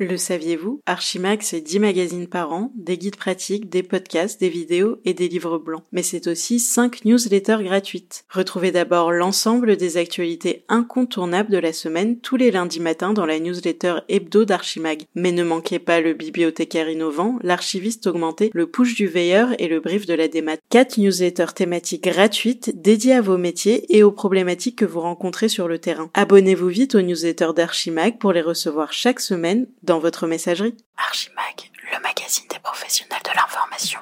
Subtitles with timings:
[0.00, 0.80] Le saviez-vous?
[0.86, 5.26] Archimag, c'est 10 magazines par an, des guides pratiques, des podcasts, des vidéos et des
[5.26, 5.82] livres blancs.
[5.90, 8.24] Mais c'est aussi 5 newsletters gratuites.
[8.30, 13.40] Retrouvez d'abord l'ensemble des actualités incontournables de la semaine tous les lundis matins dans la
[13.40, 15.02] newsletter hebdo d'Archimag.
[15.16, 19.80] Mais ne manquez pas le bibliothécaire innovant, l'archiviste augmenté, le push du veilleur et le
[19.80, 20.58] brief de la démat.
[20.70, 25.66] 4 newsletters thématiques gratuites dédiées à vos métiers et aux problématiques que vous rencontrez sur
[25.66, 26.08] le terrain.
[26.14, 30.74] Abonnez-vous vite aux newsletters d'Archimag pour les recevoir chaque semaine dans votre messagerie.
[30.96, 34.00] Archimag, le magazine des professionnels de l'information.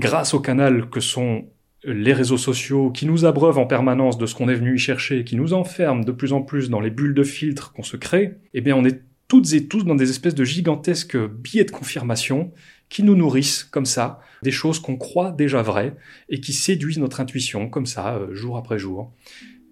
[0.00, 1.48] Grâce au canal que sont
[1.84, 5.24] les réseaux sociaux qui nous abreuvent en permanence de ce qu'on est venu y chercher,
[5.24, 8.38] qui nous enferment de plus en plus dans les bulles de filtre qu'on se crée,
[8.54, 12.52] eh bien on est toutes et tous dans des espèces de gigantesques billets de confirmation
[12.88, 15.96] qui nous nourrissent comme ça, des choses qu'on croit déjà vraies
[16.28, 19.12] et qui séduisent notre intuition comme ça, euh, jour après jour.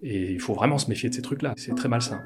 [0.01, 2.21] Et il faut vraiment se méfier de ces trucs-là, c'est très malsain.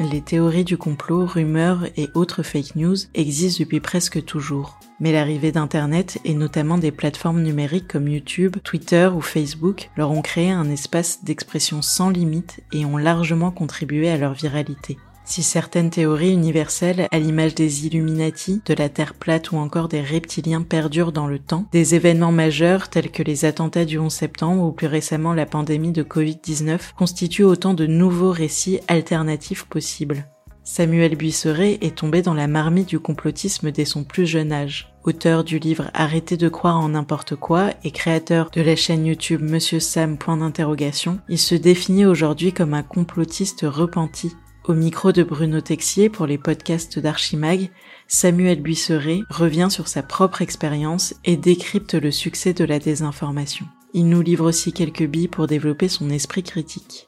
[0.00, 4.78] Les théories du complot, rumeurs et autres fake news existent depuis presque toujours.
[5.00, 10.22] Mais l'arrivée d'Internet et notamment des plateformes numériques comme YouTube, Twitter ou Facebook leur ont
[10.22, 14.98] créé un espace d'expression sans limite et ont largement contribué à leur viralité.
[15.28, 20.00] Si certaines théories universelles, à l'image des Illuminati, de la Terre plate ou encore des
[20.00, 24.64] reptiliens perdurent dans le temps, des événements majeurs tels que les attentats du 11 septembre
[24.64, 30.24] ou plus récemment la pandémie de Covid-19 constituent autant de nouveaux récits alternatifs possibles.
[30.64, 34.94] Samuel Buisseret est tombé dans la marmite du complotisme dès son plus jeune âge.
[35.04, 39.42] Auteur du livre Arrêtez de croire en n'importe quoi et créateur de la chaîne YouTube
[39.42, 40.38] Monsieur Sam point
[41.28, 44.32] il se définit aujourd'hui comme un complotiste repenti
[44.68, 47.70] au micro de Bruno Texier pour les podcasts d'Archimag,
[48.06, 53.64] Samuel Buisseret revient sur sa propre expérience et décrypte le succès de la désinformation.
[53.94, 57.06] Il nous livre aussi quelques billes pour développer son esprit critique.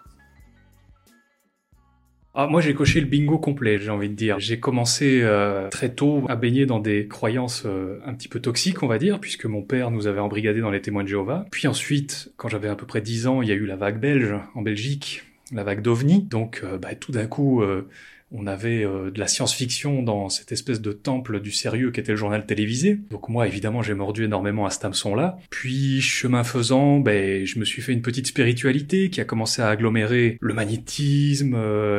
[2.32, 4.38] Ah, moi, j'ai coché le bingo complet, j'ai envie de dire.
[4.38, 8.82] J'ai commencé euh, très tôt à baigner dans des croyances euh, un petit peu toxiques,
[8.82, 11.44] on va dire, puisque mon père nous avait embrigadés dans les témoins de Jéhovah.
[11.50, 14.00] Puis ensuite, quand j'avais à peu près 10 ans, il y a eu la vague
[14.00, 16.22] belge en Belgique, la vague d'OVNI.
[16.22, 17.88] Donc euh, bah, tout d'un coup, euh,
[18.32, 22.12] on avait euh, de la science-fiction dans cette espèce de temple du sérieux qui était
[22.12, 22.98] le journal télévisé.
[23.10, 25.38] Donc moi, évidemment, j'ai mordu énormément à cet hameçon-là.
[25.50, 29.68] Puis, chemin faisant, ben, je me suis fait une petite spiritualité qui a commencé à
[29.68, 31.56] agglomérer le magnétisme,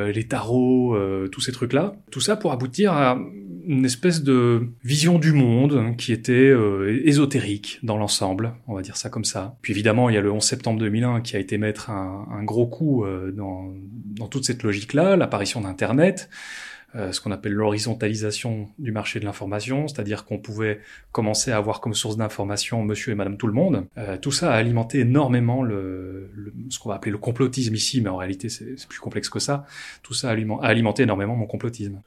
[0.07, 0.97] les tarots,
[1.31, 1.95] tous ces trucs-là.
[2.11, 3.19] Tout ça pour aboutir à
[3.65, 8.97] une espèce de vision du monde qui était euh, ésotérique dans l'ensemble, on va dire
[8.97, 9.57] ça comme ça.
[9.61, 12.43] Puis évidemment, il y a le 11 septembre 2001 qui a été mettre un, un
[12.43, 13.73] gros coup euh, dans,
[14.17, 16.29] dans, toute cette logique-là, l'apparition d'Internet,
[16.95, 20.79] euh, ce qu'on appelle l'horizontalisation du marché de l'information, c'est-à-dire qu'on pouvait
[21.11, 23.87] commencer à avoir comme source d'information monsieur et madame tout le monde.
[24.21, 28.09] tout ça a alimenté énormément le, le ce qu'on va appeler le complotisme ici, mais
[28.09, 29.65] en réalité c'est plus complexe que ça.
[30.03, 32.01] Tout ça a alimenté énormément mon complotisme.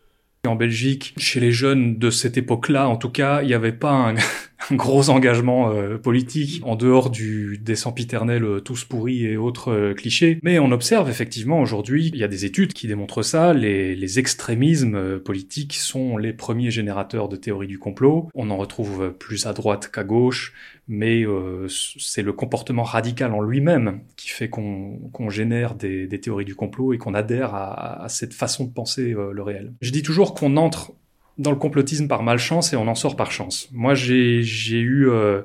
[0.46, 3.92] En Belgique, chez les jeunes de cette époque-là, en tout cas, il n'y avait pas
[3.92, 4.14] un,
[4.70, 9.70] un gros engagement euh, politique en dehors du des sempiternels euh, tous pourris et autres
[9.70, 10.38] euh, clichés.
[10.42, 14.18] Mais on observe effectivement aujourd'hui, il y a des études qui démontrent ça, les, les
[14.18, 18.28] extrémismes politiques sont les premiers générateurs de théories du complot.
[18.34, 20.52] On en retrouve plus à droite qu'à gauche,
[20.88, 21.24] mais
[21.68, 26.54] c'est le comportement radical en lui-même qui fait qu'on qu'on génère des, des, théories du
[26.54, 29.72] complot et qu'on adhère à, à, cette façon de penser le réel.
[29.80, 30.92] Je dis toujours qu'on entre
[31.38, 33.68] dans le complotisme par malchance et on en sort par chance.
[33.72, 35.42] Moi, j'ai eu euh,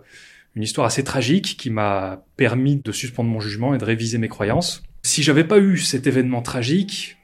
[0.55, 4.27] une histoire assez tragique qui m'a permis de suspendre mon jugement et de réviser mes
[4.27, 4.83] croyances.
[5.03, 7.17] Si j'avais pas eu cet événement tragique,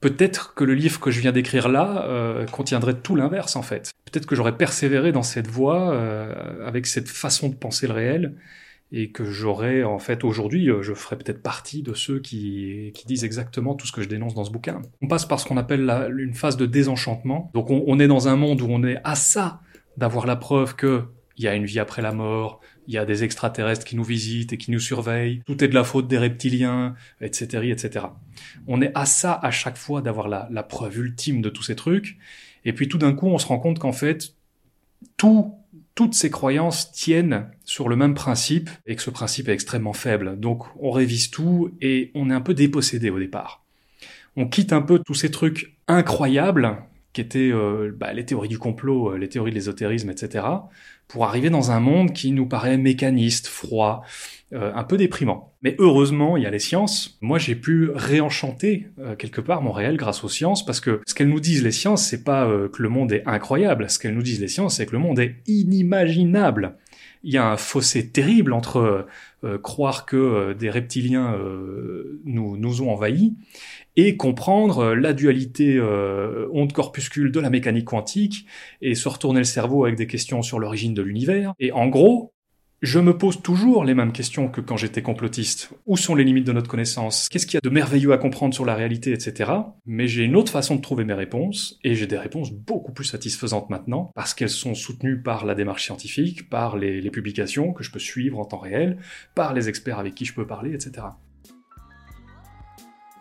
[0.00, 3.92] peut-être que le livre que je viens d'écrire là euh, contiendrait tout l'inverse en fait.
[4.10, 8.34] Peut-être que j'aurais persévéré dans cette voie euh, avec cette façon de penser le réel
[8.92, 13.06] et que j'aurais en fait aujourd'hui, euh, je ferais peut-être partie de ceux qui, qui,
[13.06, 14.82] disent exactement tout ce que je dénonce dans ce bouquin.
[15.00, 17.50] On passe par ce qu'on appelle la, une phase de désenchantement.
[17.54, 19.60] Donc on, est dans un monde où on est à ça
[19.96, 21.04] d'avoir la preuve que
[21.38, 24.04] il y a une vie après la mort, il y a des extraterrestres qui nous
[24.04, 28.06] visitent et qui nous surveillent, tout est de la faute des reptiliens, etc., etc.
[28.66, 31.74] On est à ça à chaque fois d'avoir la, la preuve ultime de tous ces
[31.74, 32.18] trucs,
[32.66, 34.34] et puis tout d'un coup on se rend compte qu'en fait
[35.16, 35.54] tout
[35.94, 40.38] toutes ces croyances tiennent sur le même principe et que ce principe est extrêmement faible.
[40.38, 43.64] Donc on révise tout et on est un peu dépossédé au départ.
[44.36, 46.78] On quitte un peu tous ces trucs incroyables
[47.12, 50.46] qui étaient euh, bah, les théories du complot, euh, les théories de l'ésotérisme, etc.,
[51.08, 54.02] pour arriver dans un monde qui nous paraît mécaniste, froid,
[54.54, 55.52] euh, un peu déprimant.
[55.60, 57.18] Mais heureusement, il y a les sciences.
[57.20, 58.88] Moi, j'ai pu réenchanter
[59.18, 62.06] quelque part mon réel grâce aux sciences, parce que ce qu'elles nous disent les sciences,
[62.06, 63.90] c'est pas que le monde est incroyable.
[63.90, 66.78] Ce qu'elles nous disent les sciences, c'est que le monde est inimaginable.
[67.22, 69.06] il y a un fossé terrible entre
[69.62, 71.36] croire que des reptiliens
[72.24, 73.34] nous, nous ont envahis
[73.96, 75.80] et comprendre la dualité
[76.52, 78.46] onde-corpuscule de la mécanique quantique
[78.80, 81.54] et se retourner le cerveau avec des questions sur l'origine de l'univers.
[81.58, 82.32] Et en gros,
[82.80, 85.70] je me pose toujours les mêmes questions que quand j'étais complotiste.
[85.86, 87.28] Où sont les limites de notre connaissance?
[87.28, 89.52] Qu'est-ce qu'il y a de merveilleux à comprendre sur la réalité, etc.
[89.86, 93.04] Mais j'ai une autre façon de trouver mes réponses, et j'ai des réponses beaucoup plus
[93.04, 97.92] satisfaisantes maintenant, parce qu'elles sont soutenues par la démarche scientifique, par les publications que je
[97.92, 98.98] peux suivre en temps réel,
[99.36, 101.06] par les experts avec qui je peux parler, etc.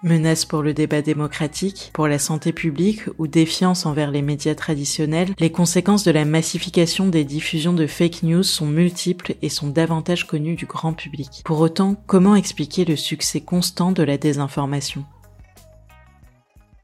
[0.04, 5.30] Menace pour le débat démocratique, pour la santé publique ou défiance envers les médias traditionnels,
[5.40, 10.26] les conséquences de la massification des diffusions de fake news sont multiples et sont davantage
[10.26, 11.44] connues du grand public.
[11.46, 15.06] Pour autant, comment expliquer le succès constant de la désinformation?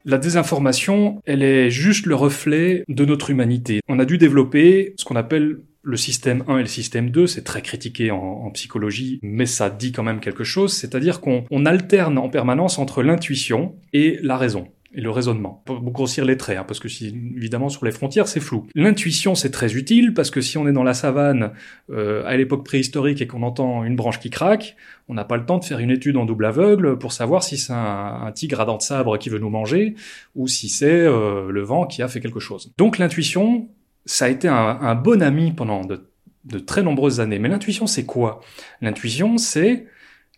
[0.04, 3.80] La désinformation, elle est juste le reflet de notre humanité.
[3.88, 7.44] On a dû développer ce qu'on appelle le système 1 et le système 2, c'est
[7.44, 12.28] très critiqué en, psychologie, mais ça dit quand même quelque chose, c'est-à-dire qu'on alterne en
[12.28, 15.62] permanence entre l'intuition et la raison et le raisonnement.
[15.64, 18.66] Pour grossir les traits, hein, parce que si, évidemment sur les frontières c'est flou.
[18.74, 21.52] L'intuition c'est très utile parce que si on est dans la savane
[21.90, 24.76] euh, à l'époque préhistorique et qu'on entend une branche qui craque,
[25.08, 27.58] on n'a pas le temps de faire une étude en double aveugle pour savoir si
[27.58, 29.94] c'est un, tigre à dents de sabre qui veut nous manger
[30.34, 32.72] ou si c'est euh, le vent qui a fait quelque chose.
[32.78, 33.68] Donc l'intuition,
[34.08, 37.38] ça a été un, bon ami pendant de, très nombreuses années.
[37.38, 38.40] Mais l'intuition, c'est quoi?
[38.80, 39.86] L'intuition, c'est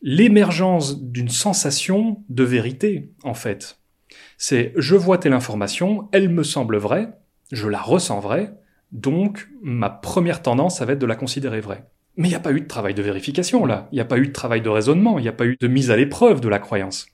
[0.02, 3.78] l'émergence d'une sensation de vérité, en fait.
[4.38, 7.12] C'est je vois telle information, elle me semble vraie,
[7.52, 8.54] je la ressens vraie,
[8.90, 11.84] donc ma première tendance, ça va être de la considérer vraie.
[12.16, 14.18] Mais il n'y a pas eu de travail de vérification là, il n'y a pas
[14.18, 16.48] eu de travail de raisonnement, il n'y a pas eu de mise à l'épreuve de
[16.48, 17.06] la croyance.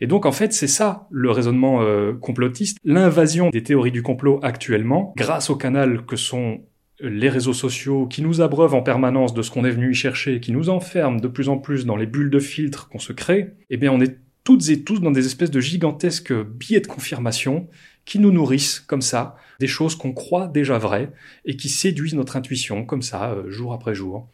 [0.00, 4.40] Et donc en fait c'est ça le raisonnement euh, complotiste, l'invasion des théories du complot
[4.42, 6.62] actuellement, grâce au canal que sont
[7.00, 10.40] les réseaux sociaux qui nous abreuvent en permanence de ce qu'on est venu y chercher,
[10.40, 13.54] qui nous enferment de plus en plus dans les bulles de filtre qu'on se crée,
[13.70, 17.68] eh bien on est toutes et tous dans des espèces de gigantesques billets de confirmation
[18.04, 21.12] qui nous nourrissent comme ça, des choses qu'on croit déjà vraies
[21.44, 24.28] et qui séduisent notre intuition comme ça, euh, jour après jour.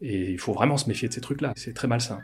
[0.00, 2.18] Et il faut vraiment se méfier de ces trucs-là, c'est très malsain.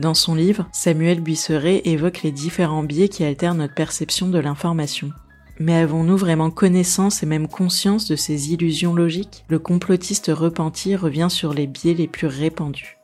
[0.00, 5.10] Dans son livre, Samuel Buisseret évoque les différents biais qui altèrent notre perception de l'information.
[5.58, 9.44] Mais avons-nous vraiment connaissance et même conscience de ces illusions logiques?
[9.50, 12.96] Le complotiste repenti revient sur les biais les plus répandus.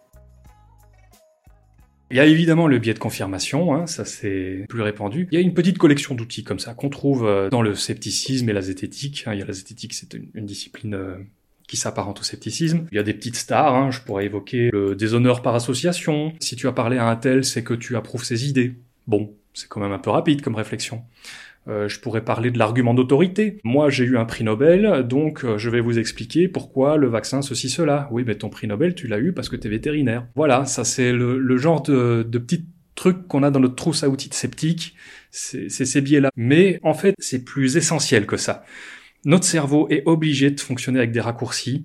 [2.11, 5.29] Il y a évidemment le biais de confirmation, hein, ça c'est plus répandu.
[5.31, 8.49] Il y a une petite collection d'outils comme ça qu'on trouve euh, dans le scepticisme
[8.49, 9.25] et la zététique.
[9.27, 9.35] Hein.
[9.35, 11.19] Il y la zététique, c'est une, discipline euh,
[11.67, 12.87] qui s'apparente au scepticisme.
[12.93, 16.33] Il y a des petites stars, hein, je pourrais évoquer le déshonneur par association.
[16.41, 18.77] Si tu as parlé à un tel, c'est que tu approuves ses idées.
[19.07, 21.03] Bon, c'est quand même un peu rapide comme réflexion.
[21.69, 23.59] Euh, je pourrais parler de l'argument d'autorité.
[23.65, 27.43] Moi, j'ai eu un prix Nobel, donc euh, je vais vous expliquer pourquoi le vaccin
[27.43, 28.09] ceci cela.
[28.13, 30.27] Oui, mais ton prix Nobel, tu l'as eu parce que tu es vétérinaire.
[30.37, 34.09] Voilà, ça c'est le, genre de, de petits trucs qu'on a dans notre trousse à
[34.09, 34.95] outils de sceptique.
[35.33, 36.31] C'est ces biais-là.
[36.37, 38.65] Mais en fait, c'est plus essentiel que ça
[39.27, 41.85] notre cerveau est obligé de fonctionner avec des raccourcis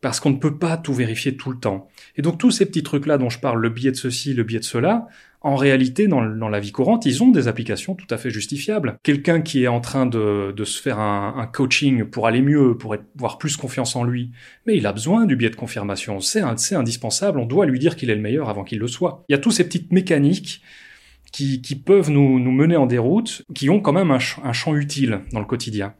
[0.00, 1.88] parce qu'on ne peut pas tout vérifier tout le temps.
[2.16, 4.60] Et donc tous ces petits trucs-là dont je parle, le biais de ceci, le biais
[4.60, 5.08] de cela,
[5.40, 8.98] en réalité, dans, la vie courante, ils ont des applications tout à fait justifiables.
[9.04, 13.38] Quelqu'un qui est en train de, se faire un, coaching pour aller mieux, pour avoir
[13.38, 14.32] plus confiance en lui,
[14.66, 16.20] mais il a besoin du biais de confirmation.
[16.20, 16.42] C'est
[16.74, 19.24] indispensable, on doit lui dire qu'il est le meilleur avant qu'il le soit.
[19.28, 20.60] Il y a tous ces petites mécaniques
[21.32, 24.74] qui, qui peuvent nous, nous, mener en déroute, qui ont quand même un, un, champ
[24.74, 25.94] utile dans le quotidien.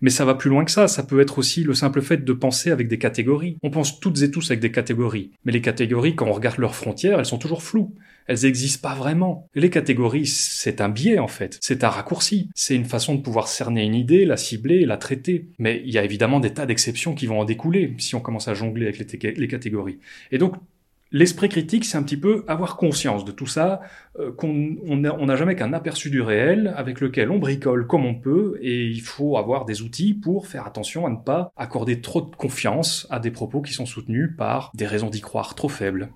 [0.00, 2.32] Mais ça va plus loin que ça, ça peut être aussi le simple fait de
[2.32, 3.56] penser avec des catégories.
[3.62, 6.74] On pense toutes et tous avec des catégories, mais les catégories, quand on regarde leurs
[6.74, 7.94] frontières, elles sont toujours floues.
[8.26, 9.48] Elles n'existent pas vraiment.
[9.54, 13.48] Les catégories, c'est un biais en fait, c'est un raccourci, c'est une façon de pouvoir
[13.48, 15.48] cerner une idée, la cibler, la traiter.
[15.58, 18.48] Mais il y a évidemment des tas d'exceptions qui vont en découler si on commence
[18.48, 19.98] à jongler avec les, les catégories.
[20.32, 20.54] Et donc
[21.16, 23.82] L'esprit critique, c'est un petit peu avoir conscience de tout ça,
[24.18, 28.58] euh, qu'on n'a jamais qu'un aperçu du réel avec lequel on bricole comme on peut,
[28.60, 32.34] et il faut avoir des outils pour faire attention à ne pas accorder trop de
[32.34, 36.10] confiance à des propos qui sont soutenus par des raisons d'y croire trop faibles.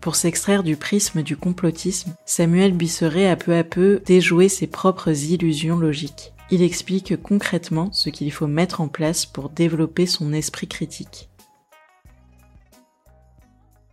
[0.00, 5.12] Pour s'extraire du prisme du complotisme, Samuel Buisseret a peu à peu déjoué ses propres
[5.30, 6.32] illusions logiques.
[6.50, 11.28] Il explique concrètement ce qu'il faut mettre en place pour développer son esprit critique.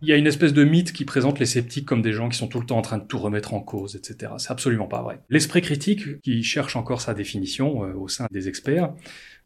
[0.04, 2.36] Il y a une espèce de mythe qui présente les sceptiques comme des gens qui
[2.36, 4.32] sont tout le temps en train de tout remettre en cause, etc.
[4.36, 5.20] C'est absolument pas vrai.
[5.30, 8.92] L'esprit critique, qui cherche encore sa définition euh, au sein des experts,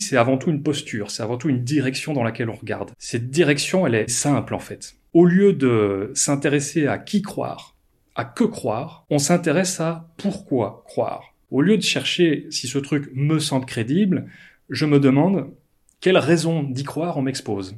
[0.00, 2.90] c'est avant tout une posture, c'est avant tout une direction dans laquelle on regarde.
[2.98, 4.96] Cette direction, elle est simple en fait.
[5.12, 7.76] Au lieu de s'intéresser à qui croire,
[8.16, 11.36] à que croire, on s'intéresse à pourquoi croire.
[11.52, 14.26] Au lieu de chercher si ce truc me semble crédible,
[14.70, 15.52] je me demande
[16.00, 17.76] Quelle raison d'y croire on m'expose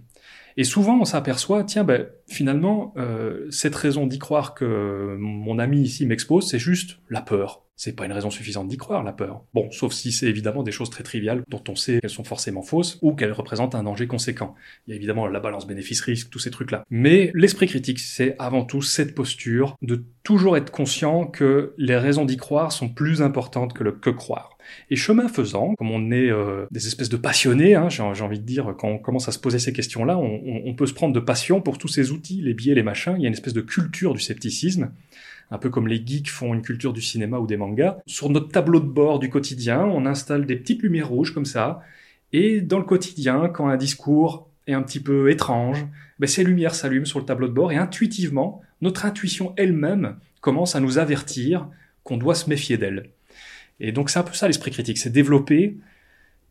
[0.57, 5.83] et souvent, on s'aperçoit, tiens, ben, finalement, euh, cette raison d'y croire que mon ami
[5.83, 7.65] ici m'expose, c'est juste la peur.
[7.83, 9.43] C'est pas une raison suffisante d'y croire, la peur.
[9.55, 12.61] Bon, sauf si c'est évidemment des choses très triviales dont on sait qu'elles sont forcément
[12.61, 14.55] fausses ou qu'elles représentent un danger conséquent.
[14.87, 16.85] Il y a évidemment la balance bénéfice-risque, tous ces trucs-là.
[16.91, 22.27] Mais l'esprit critique, c'est avant tout cette posture de toujours être conscient que les raisons
[22.27, 24.59] d'y croire sont plus importantes que le que croire.
[24.91, 28.45] Et chemin faisant, comme on est euh, des espèces de passionnés, hein, j'ai envie de
[28.45, 31.21] dire, quand on commence à se poser ces questions-là, on, on, peut se prendre de
[31.21, 33.15] passion pour tous ces outils, les biais, les machins.
[33.17, 34.93] Il y a une espèce de culture du scepticisme
[35.51, 37.99] un peu comme les geeks font une culture du cinéma ou des mangas.
[38.07, 41.83] Sur notre tableau de bord du quotidien, on installe des petites lumières rouges comme ça,
[42.33, 45.87] et dans le quotidien, quand un discours est un petit peu étrange,
[46.19, 50.77] ben ces lumières s'allument sur le tableau de bord, et intuitivement, notre intuition elle-même commence
[50.77, 51.69] à nous avertir
[52.05, 53.11] qu'on doit se méfier d'elle.
[53.81, 55.77] Et donc c'est un peu ça l'esprit critique, c'est développer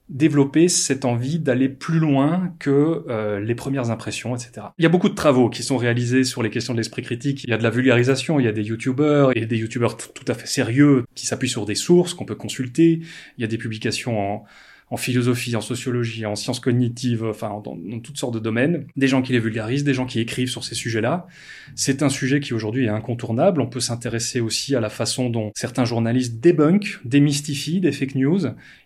[0.10, 4.68] développer cette envie d'aller plus loin que euh, les premières impressions, etc.
[4.78, 7.44] Il y a beaucoup de travaux qui sont réalisés sur les questions de l'esprit critique.
[7.44, 10.26] Il y a de la vulgarisation, il y a des youtubeurs et des youtubeurs tout
[10.28, 13.02] à fait sérieux qui s'appuient sur des sources qu'on peut consulter.
[13.38, 14.46] Il y a des publications en,
[14.92, 19.22] en philosophie, en sociologie, en sciences cognitives, enfin dans, toutes sortes de domaines, des gens
[19.22, 21.28] qui les vulgarisent, des gens qui écrivent sur ces sujets-là.
[21.76, 23.62] C'est un sujet qui aujourd'hui est incontournable.
[23.62, 28.40] On peut s'intéresser aussi à la façon dont certains journalistes débunkent, démystifient des fake news.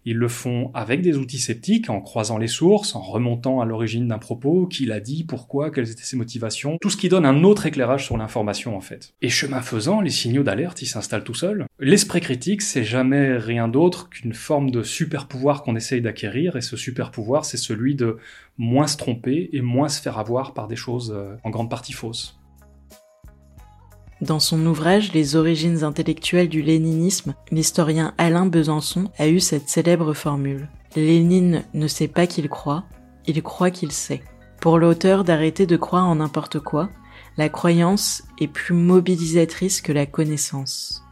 [0.06, 4.08] Ils le font avec des outils sceptiques, en croisant les sources, en remontant à l'origine
[4.08, 7.44] d'un propos, qui l'a dit, pourquoi, quelles étaient ses motivations, tout ce qui donne un
[7.44, 9.14] autre éclairage sur l'information en fait.
[9.22, 11.66] Et chemin faisant, les signaux d'alerte, ils s'installent tout seuls.
[11.80, 16.62] L'esprit critique, c'est jamais rien d'autre qu'une forme de super pouvoir qu'on essaie d'acquérir, et
[16.62, 18.18] ce super pouvoir, c'est celui de
[18.58, 21.94] moins se tromper et moins se faire avoir par des choses euh, en grande partie
[21.94, 22.40] fausses.
[24.22, 30.14] Dans son ouvrage Les origines intellectuelles du léninisme, l'historien Alain Besançon a eu cette célèbre
[30.14, 30.70] formule.
[30.96, 32.86] Lénine ne sait pas qu'il croit,
[33.28, 34.24] il croit qu'il sait.
[34.62, 36.90] Pour l'auteur d'arrêter de croire en n'importe quoi,
[37.36, 41.03] la croyance est plus mobilisatrice que la connaissance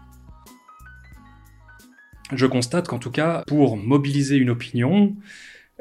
[2.33, 5.15] je constate qu'en tout cas, pour mobiliser une opinion,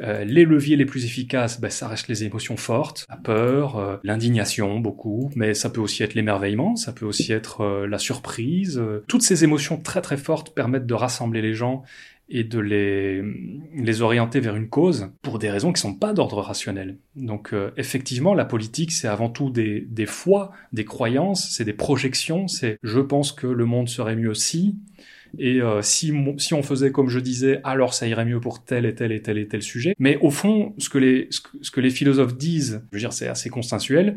[0.03, 3.97] euh, les leviers les plus efficaces, ben, ça reste les émotions fortes, la peur, euh,
[4.03, 8.83] l'indignation beaucoup, mais ça peut aussi être l'émerveillement, ça peut aussi être euh, la surprise.
[9.09, 11.83] Toutes ces émotions très très fortes permettent de rassembler les gens
[12.31, 13.23] et de les,
[13.75, 16.99] les orienter vers une cause pour des raisons qui sont pas d'ordre rationnel.
[17.17, 22.47] Donc effectivement, la politique, c'est avant tout des, des foi, des croyances, c'est des projections,
[22.47, 24.77] c'est je pense que le monde serait mieux si,
[25.39, 28.87] et euh, si, si on faisait comme je disais, alors ça irait mieux pour tel
[28.87, 29.95] et tel et tel et tel sujet.
[29.99, 33.29] Mais au fond, ce que les, ce que, les philosophes disent, je veux dire, c'est
[33.29, 34.17] assez consensuel,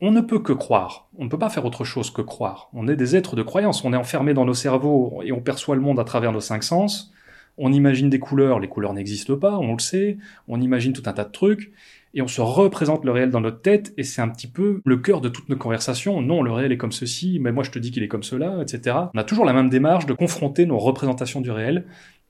[0.00, 1.08] on ne peut que croire.
[1.16, 2.68] On ne peut pas faire autre chose que croire.
[2.74, 3.82] On est des êtres de croyance.
[3.82, 6.64] On est enfermé dans nos cerveaux et on perçoit le monde à travers nos cinq
[6.64, 7.14] sens.
[7.58, 8.60] On imagine des couleurs.
[8.60, 10.18] Les couleurs n'existent pas, on le sait.
[10.48, 11.72] On imagine tout un tas de trucs
[12.16, 14.96] et on se représente le réel dans notre tête, et c'est un petit peu le
[14.96, 16.22] cœur de toutes nos conversations.
[16.22, 18.62] Non, le réel est comme ceci, mais moi je te dis qu'il est comme cela,
[18.62, 18.96] etc.
[19.14, 21.84] On a toujours la même démarche de confronter nos représentations du réel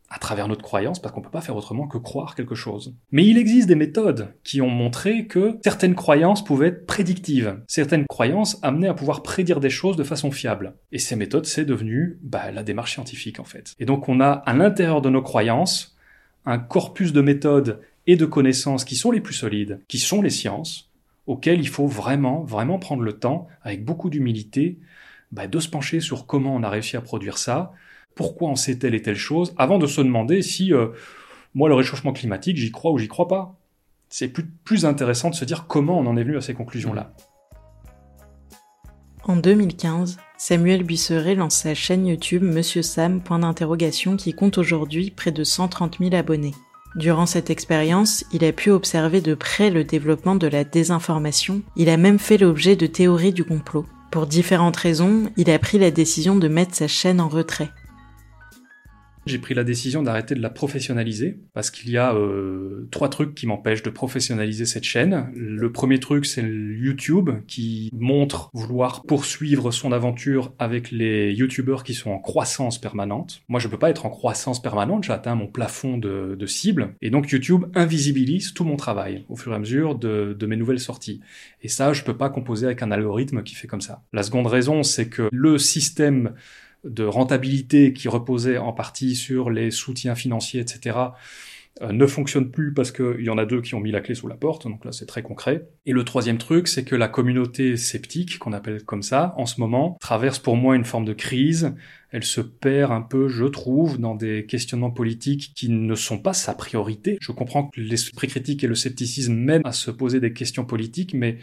[0.08, 2.94] à travers notre croyance, parce qu'on peut pas faire autrement que croire quelque chose.
[3.10, 7.60] Mais il existe des méthodes qui ont montré que certaines croyances pouvaient être prédictives.
[7.66, 10.74] Certaines croyances amenaient à pouvoir prédire des choses de façon fiable.
[10.92, 13.74] Et ces méthodes, c'est devenu bah, la démarche scientifique, en fait.
[13.78, 15.96] Et donc on a à l'intérieur de nos croyances
[16.44, 20.30] un corpus de méthodes et de connaissances qui sont les plus solides, qui sont les
[20.30, 20.90] sciences,
[21.26, 24.78] auxquelles il faut vraiment, vraiment prendre le temps, avec beaucoup d'humilité,
[25.32, 27.72] bah, de se pencher sur comment on a réussi à produire ça,
[28.16, 30.88] pourquoi on sait telle et telle chose, avant de se demander si, euh,
[31.54, 33.60] moi, le réchauffement climatique, j'y crois ou j'y crois pas.
[34.08, 37.12] C'est plus, intéressant de se dire comment on en est venu à ces conclusions-là.
[39.24, 45.10] En 2015, Samuel Buisseret lance sa chaîne YouTube Monsieur Sam, point d'interrogation, qui compte aujourd'hui
[45.10, 46.54] près de 130 000 abonnés.
[46.94, 51.90] Durant cette expérience, il a pu observer de près le développement de la désinformation, il
[51.90, 53.84] a même fait l'objet de théories du complot.
[54.10, 57.70] Pour différentes raisons, il a pris la décision de mettre sa chaîne en retrait.
[59.26, 63.34] J'ai pris la décision d'arrêter de la professionnaliser parce qu'il y a euh, trois trucs
[63.34, 65.32] qui m'empêchent de professionnaliser cette chaîne.
[65.34, 71.92] Le premier truc, c'est YouTube qui montre vouloir poursuivre son aventure avec les YouTubeurs qui
[71.92, 73.42] sont en croissance permanente.
[73.48, 76.94] Moi, je peux pas être en croissance permanente, j'ai atteint mon plafond de, de, cible.
[77.02, 80.56] Et donc YouTube invisibilise tout mon travail au fur et à mesure de, de mes
[80.56, 81.20] nouvelles sorties.
[81.62, 84.04] Et ça, je peux pas composer avec un algorithme qui fait comme ça.
[84.12, 86.34] La seconde raison, c'est que le système
[86.88, 90.96] de rentabilité qui reposait en partie sur les soutiens financiers, etc.,
[91.82, 94.14] euh, ne fonctionne plus parce qu'il y en a deux qui ont mis la clé
[94.14, 95.68] sous la porte, donc là c'est très concret.
[95.84, 99.60] Et le troisième truc, c'est que la communauté sceptique, qu'on appelle comme ça, en ce
[99.60, 101.74] moment, traverse pour moi une forme de crise.
[102.10, 106.32] Elle se perd un peu, je trouve, dans des questionnements politiques qui ne sont pas
[106.32, 107.18] sa priorité.
[107.20, 111.12] Je comprends que l'esprit critique et le scepticisme mènent à se poser des questions politiques,
[111.12, 111.36] mais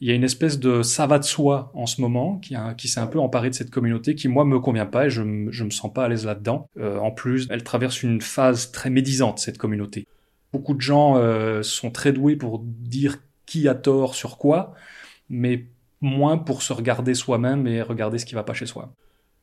[0.00, 3.00] il y a une espèce de ça va de soi en ce moment qui, s'est
[3.00, 5.70] un peu emparé de cette communauté qui moi me convient pas et je, je me
[5.70, 6.68] sens pas à l'aise là-dedans.
[6.78, 10.06] Euh, en plus, elle traverse une phase très médisante cette communauté.
[10.52, 14.74] Beaucoup de gens euh, sont très doués pour dire qui a tort sur quoi,
[15.28, 15.66] mais
[16.00, 18.94] moins pour se regarder soi-même et regarder ce qui va pas chez soi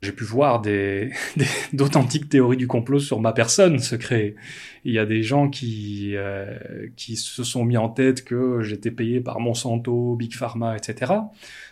[0.02, 1.12] j'ai pu voir des,
[1.74, 4.36] d'authentiques théories du complot sur ma personne se créer.
[4.84, 6.58] Il y a des gens qui euh,
[6.96, 11.14] qui se sont mis en tête que j'étais payé par Monsanto, Big Pharma, etc.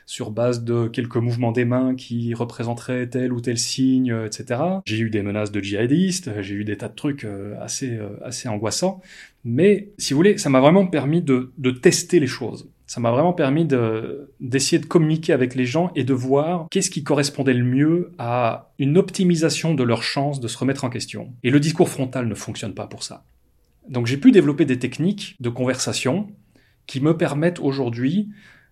[0.07, 4.61] sur base de quelques mouvements des mains qui représenteraient tel ou tel signe, etc.
[4.85, 8.17] J'ai eu des menaces de djihadistes, j'ai eu des tas de trucs euh, assez euh,
[8.23, 9.01] assez angoissants.
[9.45, 13.09] Mais si vous voulez, ça m'a vraiment permis de, de tester les choses ça m'a
[13.09, 13.67] vraiment permis
[14.39, 18.71] d'essayer de communiquer avec les gens et de voir qu'est-ce qui correspondait le mieux à
[18.77, 21.33] une optimisation de leurs chances de se remettre en question.
[21.41, 23.25] Et le discours frontal ne fonctionne pas pour ça.
[23.89, 26.27] Donc j'ai pu développer des techniques de conversation
[26.85, 28.29] qui me permettent aujourd'hui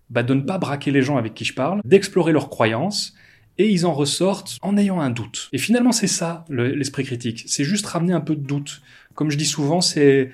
[0.08, 3.14] bah, de ne pas braquer les gens avec qui je parle, d'explorer leurs croyances,
[3.58, 5.48] et ils en ressortent en ayant un doute.
[5.52, 8.82] Et finalement c'est ça l'esprit critique, c'est juste ramener un peu de doute.
[9.14, 10.30] Comme je dis souvent, c'est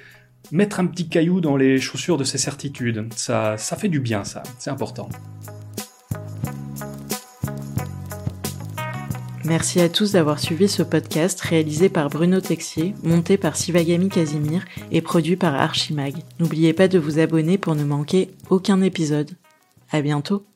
[0.50, 3.08] mettre un petit caillou dans les chaussures de ses certitudes.
[3.14, 4.42] Ça, ça fait du bien, ça.
[4.58, 5.08] C'est important.
[9.44, 14.66] Merci à tous d'avoir suivi ce podcast réalisé par Bruno Texier, monté par Sivagami Casimir
[14.92, 16.16] et produit par Archimag.
[16.38, 19.30] N'oubliez pas de vous abonner pour ne manquer aucun épisode.
[19.90, 20.47] À bientôt!